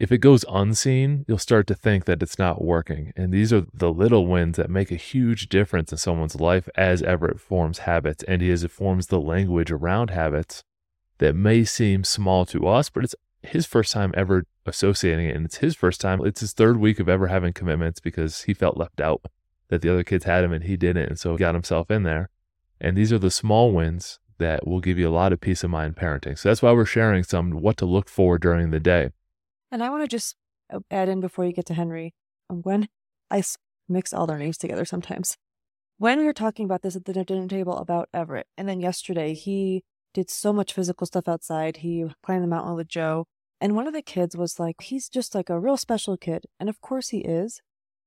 If 0.00 0.10
it 0.10 0.18
goes 0.18 0.44
unseen, 0.50 1.24
you'll 1.28 1.38
start 1.38 1.68
to 1.68 1.74
think 1.76 2.04
that 2.06 2.20
it's 2.20 2.36
not 2.36 2.64
working. 2.64 3.12
And 3.16 3.32
these 3.32 3.52
are 3.52 3.64
the 3.72 3.92
little 3.92 4.26
wins 4.26 4.56
that 4.56 4.70
make 4.70 4.90
a 4.90 4.96
huge 4.96 5.48
difference 5.48 5.92
in 5.92 5.98
someone's 5.98 6.40
life 6.40 6.68
as 6.74 7.00
Everett 7.00 7.38
forms 7.38 7.78
habits 7.80 8.24
and 8.24 8.42
as 8.42 8.64
it 8.64 8.72
forms 8.72 9.06
the 9.06 9.20
language 9.20 9.70
around 9.70 10.10
habits 10.10 10.64
that 11.24 11.34
may 11.34 11.64
seem 11.64 12.04
small 12.04 12.44
to 12.44 12.68
us, 12.68 12.90
but 12.90 13.02
it's 13.02 13.14
his 13.42 13.64
first 13.64 13.92
time 13.92 14.12
ever 14.14 14.44
associating 14.66 15.26
it. 15.26 15.34
And 15.34 15.46
it's 15.46 15.56
his 15.56 15.74
first 15.74 15.98
time. 15.98 16.20
It's 16.22 16.40
his 16.40 16.52
third 16.52 16.76
week 16.76 17.00
of 17.00 17.08
ever 17.08 17.28
having 17.28 17.54
commitments 17.54 17.98
because 17.98 18.42
he 18.42 18.52
felt 18.52 18.76
left 18.76 19.00
out 19.00 19.22
that 19.68 19.80
the 19.80 19.90
other 19.90 20.04
kids 20.04 20.26
had 20.26 20.44
him 20.44 20.52
and 20.52 20.64
he 20.64 20.76
didn't. 20.76 21.08
And 21.08 21.18
so 21.18 21.32
he 21.32 21.38
got 21.38 21.54
himself 21.54 21.90
in 21.90 22.02
there. 22.02 22.28
And 22.78 22.94
these 22.94 23.10
are 23.10 23.18
the 23.18 23.30
small 23.30 23.72
wins 23.72 24.18
that 24.36 24.66
will 24.66 24.80
give 24.80 24.98
you 24.98 25.08
a 25.08 25.10
lot 25.10 25.32
of 25.32 25.40
peace 25.40 25.64
of 25.64 25.70
mind 25.70 25.96
parenting. 25.96 26.38
So 26.38 26.50
that's 26.50 26.60
why 26.60 26.72
we're 26.72 26.84
sharing 26.84 27.24
some 27.24 27.52
what 27.52 27.78
to 27.78 27.86
look 27.86 28.10
for 28.10 28.36
during 28.36 28.70
the 28.70 28.80
day. 28.80 29.08
And 29.72 29.82
I 29.82 29.88
want 29.88 30.02
to 30.02 30.08
just 30.08 30.36
add 30.90 31.08
in 31.08 31.20
before 31.20 31.46
you 31.46 31.54
get 31.54 31.64
to 31.66 31.74
Henry, 31.74 32.12
um, 32.50 32.60
when 32.62 32.88
I 33.30 33.42
mix 33.88 34.12
all 34.12 34.26
their 34.26 34.38
names 34.38 34.58
together 34.58 34.84
sometimes. 34.84 35.38
When 35.96 36.18
we 36.18 36.24
were 36.24 36.34
talking 36.34 36.66
about 36.66 36.82
this 36.82 36.96
at 36.96 37.06
the 37.06 37.24
dinner 37.24 37.48
table 37.48 37.78
about 37.78 38.10
Everett, 38.12 38.46
and 38.58 38.68
then 38.68 38.80
yesterday 38.80 39.32
he 39.32 39.84
did 40.14 40.30
so 40.30 40.52
much 40.52 40.72
physical 40.72 41.06
stuff 41.06 41.28
outside. 41.28 41.78
He 41.78 42.06
climbed 42.22 42.44
the 42.44 42.48
mountain 42.48 42.74
with 42.74 42.88
Joe. 42.88 43.26
And 43.60 43.76
one 43.76 43.86
of 43.86 43.92
the 43.92 44.02
kids 44.02 44.36
was 44.36 44.58
like, 44.58 44.80
he's 44.80 45.08
just 45.08 45.34
like 45.34 45.50
a 45.50 45.60
real 45.60 45.76
special 45.76 46.16
kid. 46.16 46.46
And 46.58 46.68
of 46.68 46.80
course 46.80 47.10
he 47.10 47.18
is. 47.18 47.60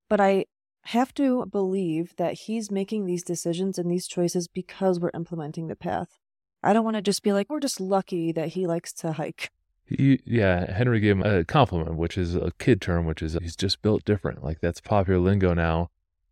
But 0.09 0.19
I 0.19 0.45
have 0.85 1.13
to 1.15 1.45
believe 1.45 2.15
that 2.17 2.33
he's 2.33 2.71
making 2.71 3.05
these 3.05 3.23
decisions 3.23 3.77
and 3.77 3.91
these 3.91 4.07
choices 4.07 4.47
because 4.47 4.99
we're 4.99 5.11
implementing 5.13 5.67
the 5.67 5.75
path. 5.75 6.17
I 6.63 6.73
don't 6.73 6.85
want 6.85 6.95
to 6.95 7.01
just 7.01 7.23
be 7.23 7.33
like, 7.33 7.49
we're 7.49 7.59
just 7.59 7.79
lucky 7.79 8.31
that 8.31 8.49
he 8.49 8.65
likes 8.65 8.93
to 8.93 9.13
hike. 9.13 9.51
He, 9.85 10.19
yeah, 10.25 10.71
Henry 10.71 10.99
gave 10.99 11.17
him 11.17 11.23
a 11.23 11.45
compliment, 11.45 11.95
which 11.95 12.17
is 12.17 12.35
a 12.35 12.51
kid 12.57 12.81
term, 12.81 13.05
which 13.05 13.21
is 13.21 13.37
he's 13.41 13.55
just 13.55 13.81
built 13.81 14.05
different. 14.05 14.43
Like 14.43 14.59
that's 14.59 14.81
popular 14.81 15.19
lingo 15.19 15.53
now. 15.53 15.89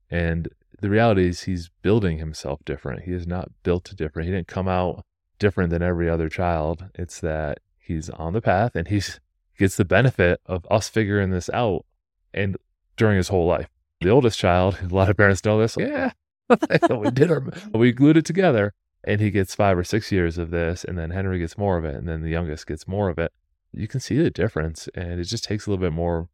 And 0.09 0.49
the 0.81 0.89
reality 0.89 1.27
is 1.27 1.43
he's 1.43 1.69
building 1.81 2.17
himself 2.17 2.59
different. 2.65 3.03
He 3.03 3.11
is 3.11 3.25
not 3.25 3.49
built 3.63 3.93
different. 3.95 4.27
He 4.27 4.33
didn't 4.33 4.47
come 4.47 4.67
out 4.67 5.05
different 5.39 5.69
than 5.69 5.81
every 5.81 6.09
other 6.09 6.29
child. 6.29 6.85
It's 6.95 7.19
that 7.21 7.59
he's 7.77 8.09
on 8.09 8.33
the 8.33 8.41
path 8.41 8.75
and 8.75 8.87
he's 8.87 9.19
gets 9.57 9.77
the 9.77 9.85
benefit 9.85 10.41
of 10.45 10.65
us 10.69 10.89
figuring 10.89 11.29
this 11.29 11.49
out 11.51 11.85
and 12.33 12.57
during 12.97 13.17
his 13.17 13.29
whole 13.29 13.47
life. 13.47 13.69
The 14.01 14.09
oldest 14.09 14.37
child, 14.37 14.77
a 14.81 14.93
lot 14.93 15.09
of 15.09 15.17
parents 15.17 15.45
know 15.45 15.59
this. 15.59 15.77
Yeah, 15.77 16.11
we 16.89 17.11
did 17.11 17.31
our, 17.31 17.43
we 17.73 17.91
glued 17.91 18.17
it 18.17 18.25
together 18.25 18.73
and 19.05 19.21
he 19.21 19.31
gets 19.31 19.55
five 19.55 19.77
or 19.77 19.83
six 19.83 20.11
years 20.11 20.37
of 20.37 20.49
this. 20.49 20.83
And 20.83 20.97
then 20.97 21.11
Henry 21.11 21.39
gets 21.39 21.57
more 21.57 21.77
of 21.77 21.85
it. 21.85 21.95
And 21.95 22.07
then 22.07 22.21
the 22.21 22.29
youngest 22.29 22.67
gets 22.67 22.87
more 22.87 23.09
of 23.09 23.19
it. 23.19 23.31
You 23.71 23.87
can 23.87 23.99
see 23.99 24.17
the 24.17 24.31
difference. 24.31 24.89
And 24.95 25.19
it 25.19 25.25
just 25.25 25.43
takes 25.43 25.65
a 25.65 25.69
little 25.69 25.81
bit 25.81 25.93
more 25.93 26.27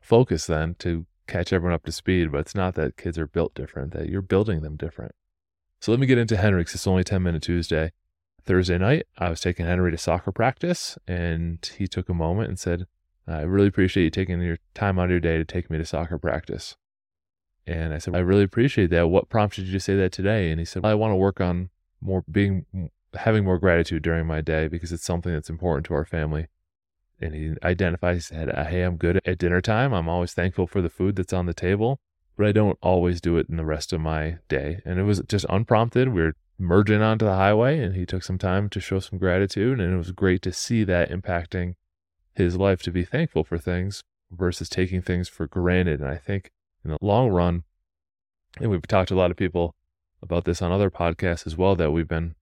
focus 0.00 0.46
then 0.46 0.76
to 0.78 1.06
catch 1.26 1.52
everyone 1.52 1.74
up 1.74 1.84
to 1.84 1.92
speed. 1.92 2.30
But 2.30 2.42
it's 2.42 2.54
not 2.54 2.74
that 2.76 2.96
kids 2.96 3.18
are 3.18 3.26
built 3.26 3.54
different, 3.54 3.92
that 3.92 4.08
you're 4.08 4.22
building 4.22 4.62
them 4.62 4.76
different. 4.76 5.14
So 5.84 5.92
let 5.92 6.00
me 6.00 6.06
get 6.06 6.16
into 6.16 6.38
Henry 6.38 6.60
because 6.60 6.76
it's 6.76 6.86
only 6.86 7.04
10 7.04 7.22
minute 7.22 7.42
Tuesday. 7.42 7.92
Thursday 8.42 8.78
night, 8.78 9.06
I 9.18 9.28
was 9.28 9.42
taking 9.42 9.66
Henry 9.66 9.90
to 9.90 9.98
soccer 9.98 10.32
practice, 10.32 10.96
and 11.06 11.58
he 11.76 11.86
took 11.86 12.08
a 12.08 12.14
moment 12.14 12.48
and 12.48 12.58
said, 12.58 12.86
I 13.28 13.42
really 13.42 13.66
appreciate 13.66 14.04
you 14.04 14.10
taking 14.10 14.40
your 14.40 14.56
time 14.72 14.98
out 14.98 15.04
of 15.04 15.10
your 15.10 15.20
day 15.20 15.36
to 15.36 15.44
take 15.44 15.68
me 15.68 15.76
to 15.76 15.84
soccer 15.84 16.18
practice. 16.18 16.78
And 17.66 17.92
I 17.92 17.98
said, 17.98 18.16
I 18.16 18.20
really 18.20 18.44
appreciate 18.44 18.88
that. 18.92 19.10
What 19.10 19.28
prompted 19.28 19.66
you 19.66 19.72
to 19.74 19.80
say 19.80 19.94
that 19.96 20.10
today? 20.10 20.50
And 20.50 20.58
he 20.58 20.64
said, 20.64 20.84
well, 20.84 20.92
I 20.92 20.94
want 20.94 21.12
to 21.12 21.16
work 21.16 21.38
on 21.38 21.68
more 22.00 22.24
being, 22.30 22.64
having 23.12 23.44
more 23.44 23.58
gratitude 23.58 24.02
during 24.02 24.26
my 24.26 24.40
day 24.40 24.68
because 24.68 24.90
it's 24.90 25.04
something 25.04 25.34
that's 25.34 25.50
important 25.50 25.84
to 25.88 25.94
our 25.94 26.06
family. 26.06 26.46
And 27.20 27.34
he 27.34 27.56
identified, 27.62 28.14
he 28.14 28.20
said, 28.20 28.48
Hey, 28.68 28.80
I'm 28.80 28.96
good 28.96 29.20
at 29.26 29.36
dinner 29.36 29.60
time. 29.60 29.92
I'm 29.92 30.08
always 30.08 30.32
thankful 30.32 30.66
for 30.66 30.80
the 30.80 30.88
food 30.88 31.16
that's 31.16 31.34
on 31.34 31.44
the 31.44 31.52
table, 31.52 32.00
but 32.36 32.46
I 32.46 32.52
don't 32.52 32.78
always 32.82 33.20
do 33.20 33.36
it 33.36 33.48
in 33.48 33.56
the 33.56 33.64
rest 33.64 33.92
of 33.92 34.00
my 34.00 34.38
day. 34.48 34.80
And 34.84 34.98
it 34.98 35.04
was 35.04 35.22
just 35.28 35.46
unprompted. 35.48 36.08
We 36.08 36.22
were 36.22 36.36
merging 36.58 37.02
onto 37.02 37.24
the 37.24 37.34
highway 37.34 37.78
and 37.78 37.94
he 37.94 38.06
took 38.06 38.22
some 38.22 38.38
time 38.38 38.68
to 38.70 38.80
show 38.80 38.98
some 38.98 39.18
gratitude. 39.18 39.80
And 39.80 39.94
it 39.94 39.96
was 39.96 40.12
great 40.12 40.42
to 40.42 40.52
see 40.52 40.84
that 40.84 41.10
impacting 41.10 41.74
his 42.34 42.56
life 42.56 42.82
to 42.82 42.90
be 42.90 43.04
thankful 43.04 43.44
for 43.44 43.58
things 43.58 44.02
versus 44.30 44.68
taking 44.68 45.02
things 45.02 45.28
for 45.28 45.46
granted. 45.46 46.00
And 46.00 46.08
I 46.08 46.16
think 46.16 46.50
in 46.84 46.90
the 46.90 46.98
long 47.00 47.30
run, 47.30 47.62
and 48.60 48.70
we've 48.70 48.86
talked 48.86 49.08
to 49.08 49.14
a 49.14 49.16
lot 49.16 49.30
of 49.30 49.36
people 49.36 49.74
about 50.22 50.44
this 50.44 50.62
on 50.62 50.72
other 50.72 50.90
podcasts 50.90 51.46
as 51.46 51.56
well 51.56 51.76
that 51.76 51.90
we've 51.90 52.08
been 52.08 52.34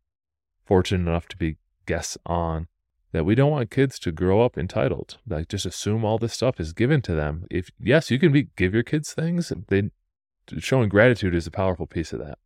fortunate 0.65 1.09
enough 1.09 1.29
to 1.29 1.37
be 1.37 1.57
guests 1.87 2.17
on 2.25 2.69
that 3.13 3.25
we 3.25 3.35
don't 3.35 3.51
want 3.51 3.71
kids 3.71 3.99
to 3.99 4.13
grow 4.13 4.43
up 4.43 4.59
entitled 4.59 5.19
like 5.29 5.49
just 5.49 5.67
assume 5.67 6.05
all 6.05 6.19
this 6.19 6.33
stuff 6.33 6.59
is 6.59 6.73
given 6.73 7.01
to 7.03 7.15
them 7.15 7.47
if 7.51 7.71
yes 7.79 8.11
you 8.11 8.19
can 8.19 8.33
be 8.33 8.49
give 8.57 8.75
your 8.75 8.83
kids 8.83 9.13
things 9.13 9.53
they 9.69 9.91
showing 10.59 10.89
gratitude 10.89 11.35
is 11.35 11.47
a 11.47 11.51
powerful 11.51 11.87
piece 11.87 12.13
of 12.13 12.19
that 12.19 12.39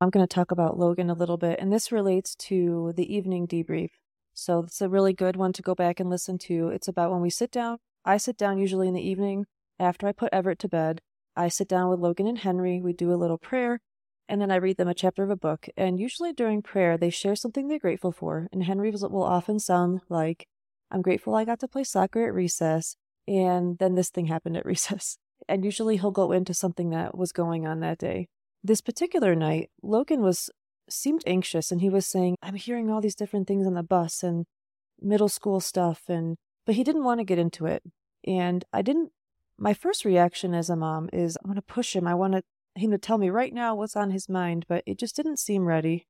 i'm 0.00 0.10
going 0.10 0.26
to 0.26 0.34
talk 0.34 0.50
about 0.50 0.78
logan 0.78 1.10
a 1.10 1.14
little 1.14 1.38
bit 1.38 1.58
and 1.58 1.72
this 1.72 1.90
relates 1.90 2.34
to 2.34 2.92
the 2.96 3.14
evening 3.14 3.46
debrief 3.46 3.90
so 4.38 4.60
it's 4.60 4.80
a 4.80 4.88
really 4.88 5.14
good 5.14 5.34
one 5.34 5.52
to 5.54 5.62
go 5.62 5.74
back 5.74 5.98
and 5.98 6.08
listen 6.08 6.38
to. 6.46 6.68
It's 6.68 6.86
about 6.86 7.10
when 7.10 7.20
we 7.20 7.28
sit 7.28 7.50
down. 7.50 7.78
I 8.04 8.18
sit 8.18 8.36
down 8.36 8.58
usually 8.58 8.86
in 8.86 8.94
the 8.94 9.02
evening 9.02 9.46
after 9.80 10.06
I 10.06 10.12
put 10.12 10.32
Everett 10.32 10.60
to 10.60 10.68
bed. 10.68 11.00
I 11.34 11.48
sit 11.48 11.66
down 11.66 11.90
with 11.90 11.98
Logan 11.98 12.28
and 12.28 12.38
Henry. 12.38 12.80
We 12.80 12.92
do 12.92 13.12
a 13.12 13.18
little 13.18 13.36
prayer, 13.36 13.80
and 14.28 14.40
then 14.40 14.50
I 14.50 14.56
read 14.56 14.76
them 14.76 14.88
a 14.88 14.94
chapter 14.94 15.22
of 15.22 15.30
a 15.30 15.36
book. 15.36 15.68
And 15.76 15.98
usually 15.98 16.32
during 16.32 16.62
prayer, 16.62 16.98
they 16.98 17.10
share 17.10 17.36
something 17.36 17.68
they're 17.68 17.78
grateful 17.78 18.12
for. 18.12 18.48
And 18.52 18.64
Henry 18.64 18.90
will 18.90 19.22
often 19.22 19.58
sound 19.58 20.00
like, 20.08 20.46
I'm 20.90 21.02
grateful 21.02 21.34
I 21.34 21.44
got 21.44 21.60
to 21.60 21.68
play 21.68 21.84
soccer 21.84 22.26
at 22.26 22.34
recess, 22.34 22.96
and 23.26 23.78
then 23.78 23.94
this 23.94 24.10
thing 24.10 24.26
happened 24.26 24.56
at 24.56 24.66
recess. 24.74 25.18
And 25.48 25.64
usually 25.64 25.96
he'll 25.96 26.10
go 26.10 26.32
into 26.32 26.54
something 26.54 26.90
that 26.90 27.16
was 27.16 27.32
going 27.32 27.66
on 27.66 27.80
that 27.80 27.98
day. 27.98 28.28
This 28.62 28.80
particular 28.80 29.34
night, 29.34 29.70
Logan 29.82 30.22
was 30.22 30.50
seemed 30.90 31.22
anxious 31.26 31.70
and 31.70 31.80
he 31.80 31.90
was 31.90 32.06
saying, 32.06 32.36
I'm 32.42 32.54
hearing 32.54 32.90
all 32.90 33.00
these 33.00 33.14
different 33.14 33.46
things 33.46 33.66
on 33.66 33.74
the 33.74 33.82
bus 33.82 34.22
and 34.22 34.46
middle 35.00 35.28
school 35.28 35.60
stuff 35.60 36.02
and 36.08 36.36
but 36.64 36.74
he 36.74 36.82
didn't 36.82 37.04
want 37.04 37.20
to 37.20 37.24
get 37.24 37.38
into 37.38 37.66
it. 37.66 37.82
And 38.26 38.64
I 38.72 38.82
didn't 38.82 39.12
my 39.58 39.74
first 39.74 40.04
reaction 40.04 40.54
as 40.54 40.70
a 40.70 40.76
mom 40.76 41.10
is 41.12 41.36
I 41.44 41.48
want 41.48 41.56
to 41.56 41.62
push 41.62 41.94
him. 41.94 42.06
I 42.06 42.14
want 42.14 42.34
to, 42.34 42.42
him 42.78 42.90
to 42.90 42.98
tell 42.98 43.18
me 43.18 43.30
right 43.30 43.52
now 43.52 43.74
what's 43.74 43.96
on 43.96 44.10
his 44.10 44.28
mind, 44.28 44.66
but 44.68 44.82
it 44.86 44.98
just 44.98 45.16
didn't 45.16 45.38
seem 45.38 45.66
ready. 45.66 46.06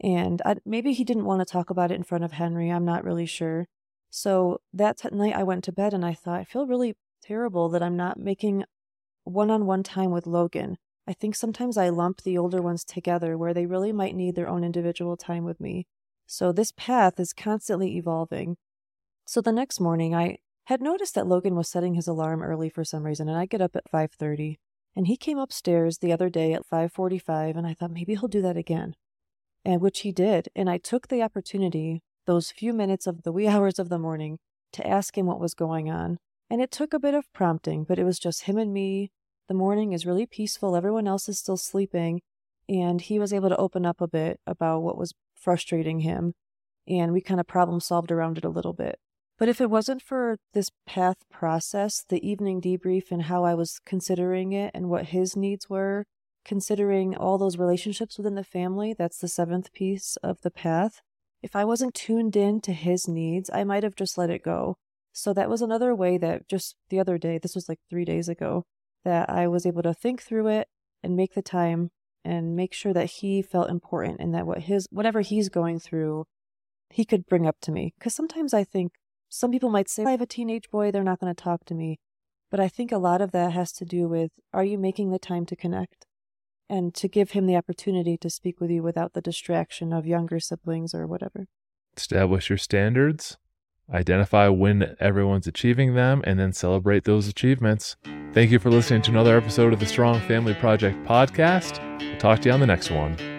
And 0.00 0.40
I, 0.44 0.56
maybe 0.64 0.92
he 0.92 1.04
didn't 1.04 1.24
want 1.24 1.40
to 1.40 1.52
talk 1.52 1.70
about 1.70 1.90
it 1.90 1.96
in 1.96 2.04
front 2.04 2.24
of 2.24 2.32
Henry. 2.32 2.70
I'm 2.70 2.84
not 2.84 3.04
really 3.04 3.26
sure. 3.26 3.66
So 4.10 4.60
that 4.72 4.98
t- 4.98 5.08
night 5.12 5.34
I 5.34 5.42
went 5.42 5.64
to 5.64 5.72
bed 5.72 5.92
and 5.92 6.04
I 6.04 6.14
thought, 6.14 6.40
I 6.40 6.44
feel 6.44 6.66
really 6.66 6.96
terrible 7.22 7.68
that 7.70 7.82
I'm 7.82 7.96
not 7.96 8.18
making 8.18 8.64
one 9.24 9.50
on 9.50 9.66
one 9.66 9.82
time 9.82 10.10
with 10.10 10.26
Logan. 10.26 10.78
I 11.06 11.12
think 11.14 11.34
sometimes 11.34 11.76
I 11.76 11.88
lump 11.88 12.22
the 12.22 12.38
older 12.38 12.62
ones 12.62 12.84
together 12.84 13.36
where 13.36 13.54
they 13.54 13.66
really 13.66 13.92
might 13.92 14.14
need 14.14 14.34
their 14.34 14.48
own 14.48 14.62
individual 14.64 15.16
time 15.16 15.44
with 15.44 15.60
me. 15.60 15.86
So 16.26 16.52
this 16.52 16.72
path 16.72 17.18
is 17.18 17.32
constantly 17.32 17.96
evolving. 17.96 18.56
So 19.24 19.40
the 19.40 19.52
next 19.52 19.80
morning 19.80 20.14
I 20.14 20.38
had 20.64 20.82
noticed 20.82 21.14
that 21.14 21.26
Logan 21.26 21.56
was 21.56 21.68
setting 21.68 21.94
his 21.94 22.06
alarm 22.06 22.42
early 22.42 22.68
for 22.68 22.84
some 22.84 23.04
reason 23.04 23.28
and 23.28 23.38
I 23.38 23.46
get 23.46 23.62
up 23.62 23.74
at 23.74 23.90
5:30 23.90 24.58
and 24.96 25.06
he 25.06 25.16
came 25.16 25.38
upstairs 25.38 25.98
the 25.98 26.12
other 26.12 26.28
day 26.28 26.52
at 26.52 26.66
5:45 26.66 27.56
and 27.56 27.66
I 27.66 27.74
thought 27.74 27.90
maybe 27.90 28.14
he'll 28.14 28.28
do 28.28 28.42
that 28.42 28.56
again. 28.56 28.94
And 29.64 29.80
which 29.80 30.00
he 30.00 30.12
did, 30.12 30.48
and 30.54 30.70
I 30.70 30.78
took 30.78 31.08
the 31.08 31.22
opportunity 31.22 32.02
those 32.26 32.50
few 32.50 32.72
minutes 32.72 33.06
of 33.06 33.22
the 33.22 33.32
wee 33.32 33.48
hours 33.54 33.78
of 33.78 33.88
the 33.88 33.98
morning 33.98 34.38
to 34.72 34.86
ask 34.86 35.16
him 35.16 35.26
what 35.26 35.40
was 35.40 35.54
going 35.54 35.90
on. 35.90 36.18
And 36.50 36.62
it 36.62 36.70
took 36.70 36.94
a 36.94 37.00
bit 37.00 37.14
of 37.14 37.30
prompting, 37.32 37.84
but 37.84 37.98
it 37.98 38.04
was 38.04 38.18
just 38.18 38.44
him 38.44 38.56
and 38.56 38.72
me 38.72 39.10
the 39.48 39.54
morning 39.54 39.92
is 39.92 40.04
really 40.04 40.26
peaceful. 40.26 40.76
Everyone 40.76 41.08
else 41.08 41.28
is 41.28 41.38
still 41.38 41.56
sleeping. 41.56 42.20
And 42.68 43.00
he 43.00 43.18
was 43.18 43.32
able 43.32 43.48
to 43.48 43.56
open 43.56 43.86
up 43.86 44.02
a 44.02 44.06
bit 44.06 44.40
about 44.46 44.82
what 44.82 44.98
was 44.98 45.14
frustrating 45.34 46.00
him. 46.00 46.34
And 46.86 47.12
we 47.12 47.22
kind 47.22 47.40
of 47.40 47.46
problem 47.46 47.80
solved 47.80 48.12
around 48.12 48.36
it 48.36 48.44
a 48.44 48.50
little 48.50 48.74
bit. 48.74 48.98
But 49.38 49.48
if 49.48 49.60
it 49.60 49.70
wasn't 49.70 50.02
for 50.02 50.38
this 50.52 50.70
path 50.84 51.18
process, 51.30 52.04
the 52.08 52.28
evening 52.28 52.60
debrief 52.60 53.12
and 53.12 53.22
how 53.22 53.44
I 53.44 53.54
was 53.54 53.80
considering 53.86 54.52
it 54.52 54.72
and 54.74 54.90
what 54.90 55.06
his 55.06 55.36
needs 55.36 55.70
were, 55.70 56.06
considering 56.44 57.16
all 57.16 57.38
those 57.38 57.56
relationships 57.56 58.18
within 58.18 58.34
the 58.34 58.42
family, 58.42 58.94
that's 58.98 59.18
the 59.18 59.28
seventh 59.28 59.72
piece 59.72 60.16
of 60.24 60.40
the 60.40 60.50
path. 60.50 61.00
If 61.40 61.54
I 61.54 61.64
wasn't 61.64 61.94
tuned 61.94 62.34
in 62.34 62.60
to 62.62 62.72
his 62.72 63.06
needs, 63.06 63.48
I 63.52 63.62
might 63.62 63.84
have 63.84 63.94
just 63.94 64.18
let 64.18 64.30
it 64.30 64.42
go. 64.42 64.76
So 65.12 65.32
that 65.34 65.48
was 65.48 65.62
another 65.62 65.94
way 65.94 66.18
that 66.18 66.48
just 66.48 66.74
the 66.88 66.98
other 66.98 67.16
day, 67.16 67.38
this 67.38 67.54
was 67.54 67.68
like 67.68 67.78
three 67.88 68.04
days 68.04 68.28
ago, 68.28 68.64
that 69.04 69.30
I 69.30 69.46
was 69.46 69.66
able 69.66 69.82
to 69.82 69.94
think 69.94 70.20
through 70.20 70.48
it 70.48 70.68
and 71.02 71.16
make 71.16 71.34
the 71.34 71.42
time 71.42 71.90
and 72.24 72.56
make 72.56 72.72
sure 72.72 72.92
that 72.92 73.06
he 73.06 73.40
felt 73.40 73.70
important 73.70 74.20
and 74.20 74.34
that 74.34 74.46
what 74.46 74.62
his 74.62 74.88
whatever 74.90 75.20
he's 75.20 75.48
going 75.48 75.78
through 75.78 76.24
he 76.90 77.04
could 77.04 77.26
bring 77.26 77.46
up 77.46 77.56
to 77.60 77.70
me 77.70 77.94
cuz 78.00 78.14
sometimes 78.14 78.52
I 78.52 78.64
think 78.64 78.92
some 79.28 79.50
people 79.50 79.70
might 79.70 79.88
say 79.88 80.04
I 80.04 80.12
have 80.12 80.20
a 80.20 80.26
teenage 80.26 80.70
boy 80.70 80.90
they're 80.90 81.04
not 81.04 81.20
going 81.20 81.34
to 81.34 81.42
talk 81.42 81.64
to 81.66 81.74
me 81.74 81.98
but 82.50 82.60
I 82.60 82.68
think 82.68 82.92
a 82.92 82.98
lot 82.98 83.20
of 83.20 83.32
that 83.32 83.52
has 83.52 83.72
to 83.72 83.84
do 83.84 84.08
with 84.08 84.32
are 84.52 84.64
you 84.64 84.78
making 84.78 85.10
the 85.10 85.18
time 85.18 85.46
to 85.46 85.56
connect 85.56 86.06
and 86.68 86.94
to 86.94 87.08
give 87.08 87.30
him 87.30 87.46
the 87.46 87.56
opportunity 87.56 88.16
to 88.18 88.30
speak 88.30 88.60
with 88.60 88.70
you 88.70 88.82
without 88.82 89.12
the 89.12 89.20
distraction 89.20 89.92
of 89.92 90.06
younger 90.06 90.40
siblings 90.40 90.94
or 90.94 91.06
whatever 91.06 91.46
establish 91.96 92.48
your 92.48 92.58
standards 92.58 93.36
identify 93.92 94.48
when 94.48 94.96
everyone's 95.00 95.46
achieving 95.46 95.94
them, 95.94 96.22
and 96.24 96.38
then 96.38 96.52
celebrate 96.52 97.04
those 97.04 97.28
achievements. 97.28 97.96
Thank 98.32 98.50
you 98.50 98.58
for 98.58 98.70
listening 98.70 99.02
to 99.02 99.10
another 99.10 99.36
episode 99.36 99.72
of 99.72 99.80
the 99.80 99.86
Strong 99.86 100.20
Family 100.20 100.54
Project 100.54 101.04
podcast. 101.06 101.80
We'll 102.00 102.18
talk 102.18 102.40
to 102.40 102.48
you 102.48 102.52
on 102.52 102.60
the 102.60 102.66
next 102.66 102.90
one. 102.90 103.37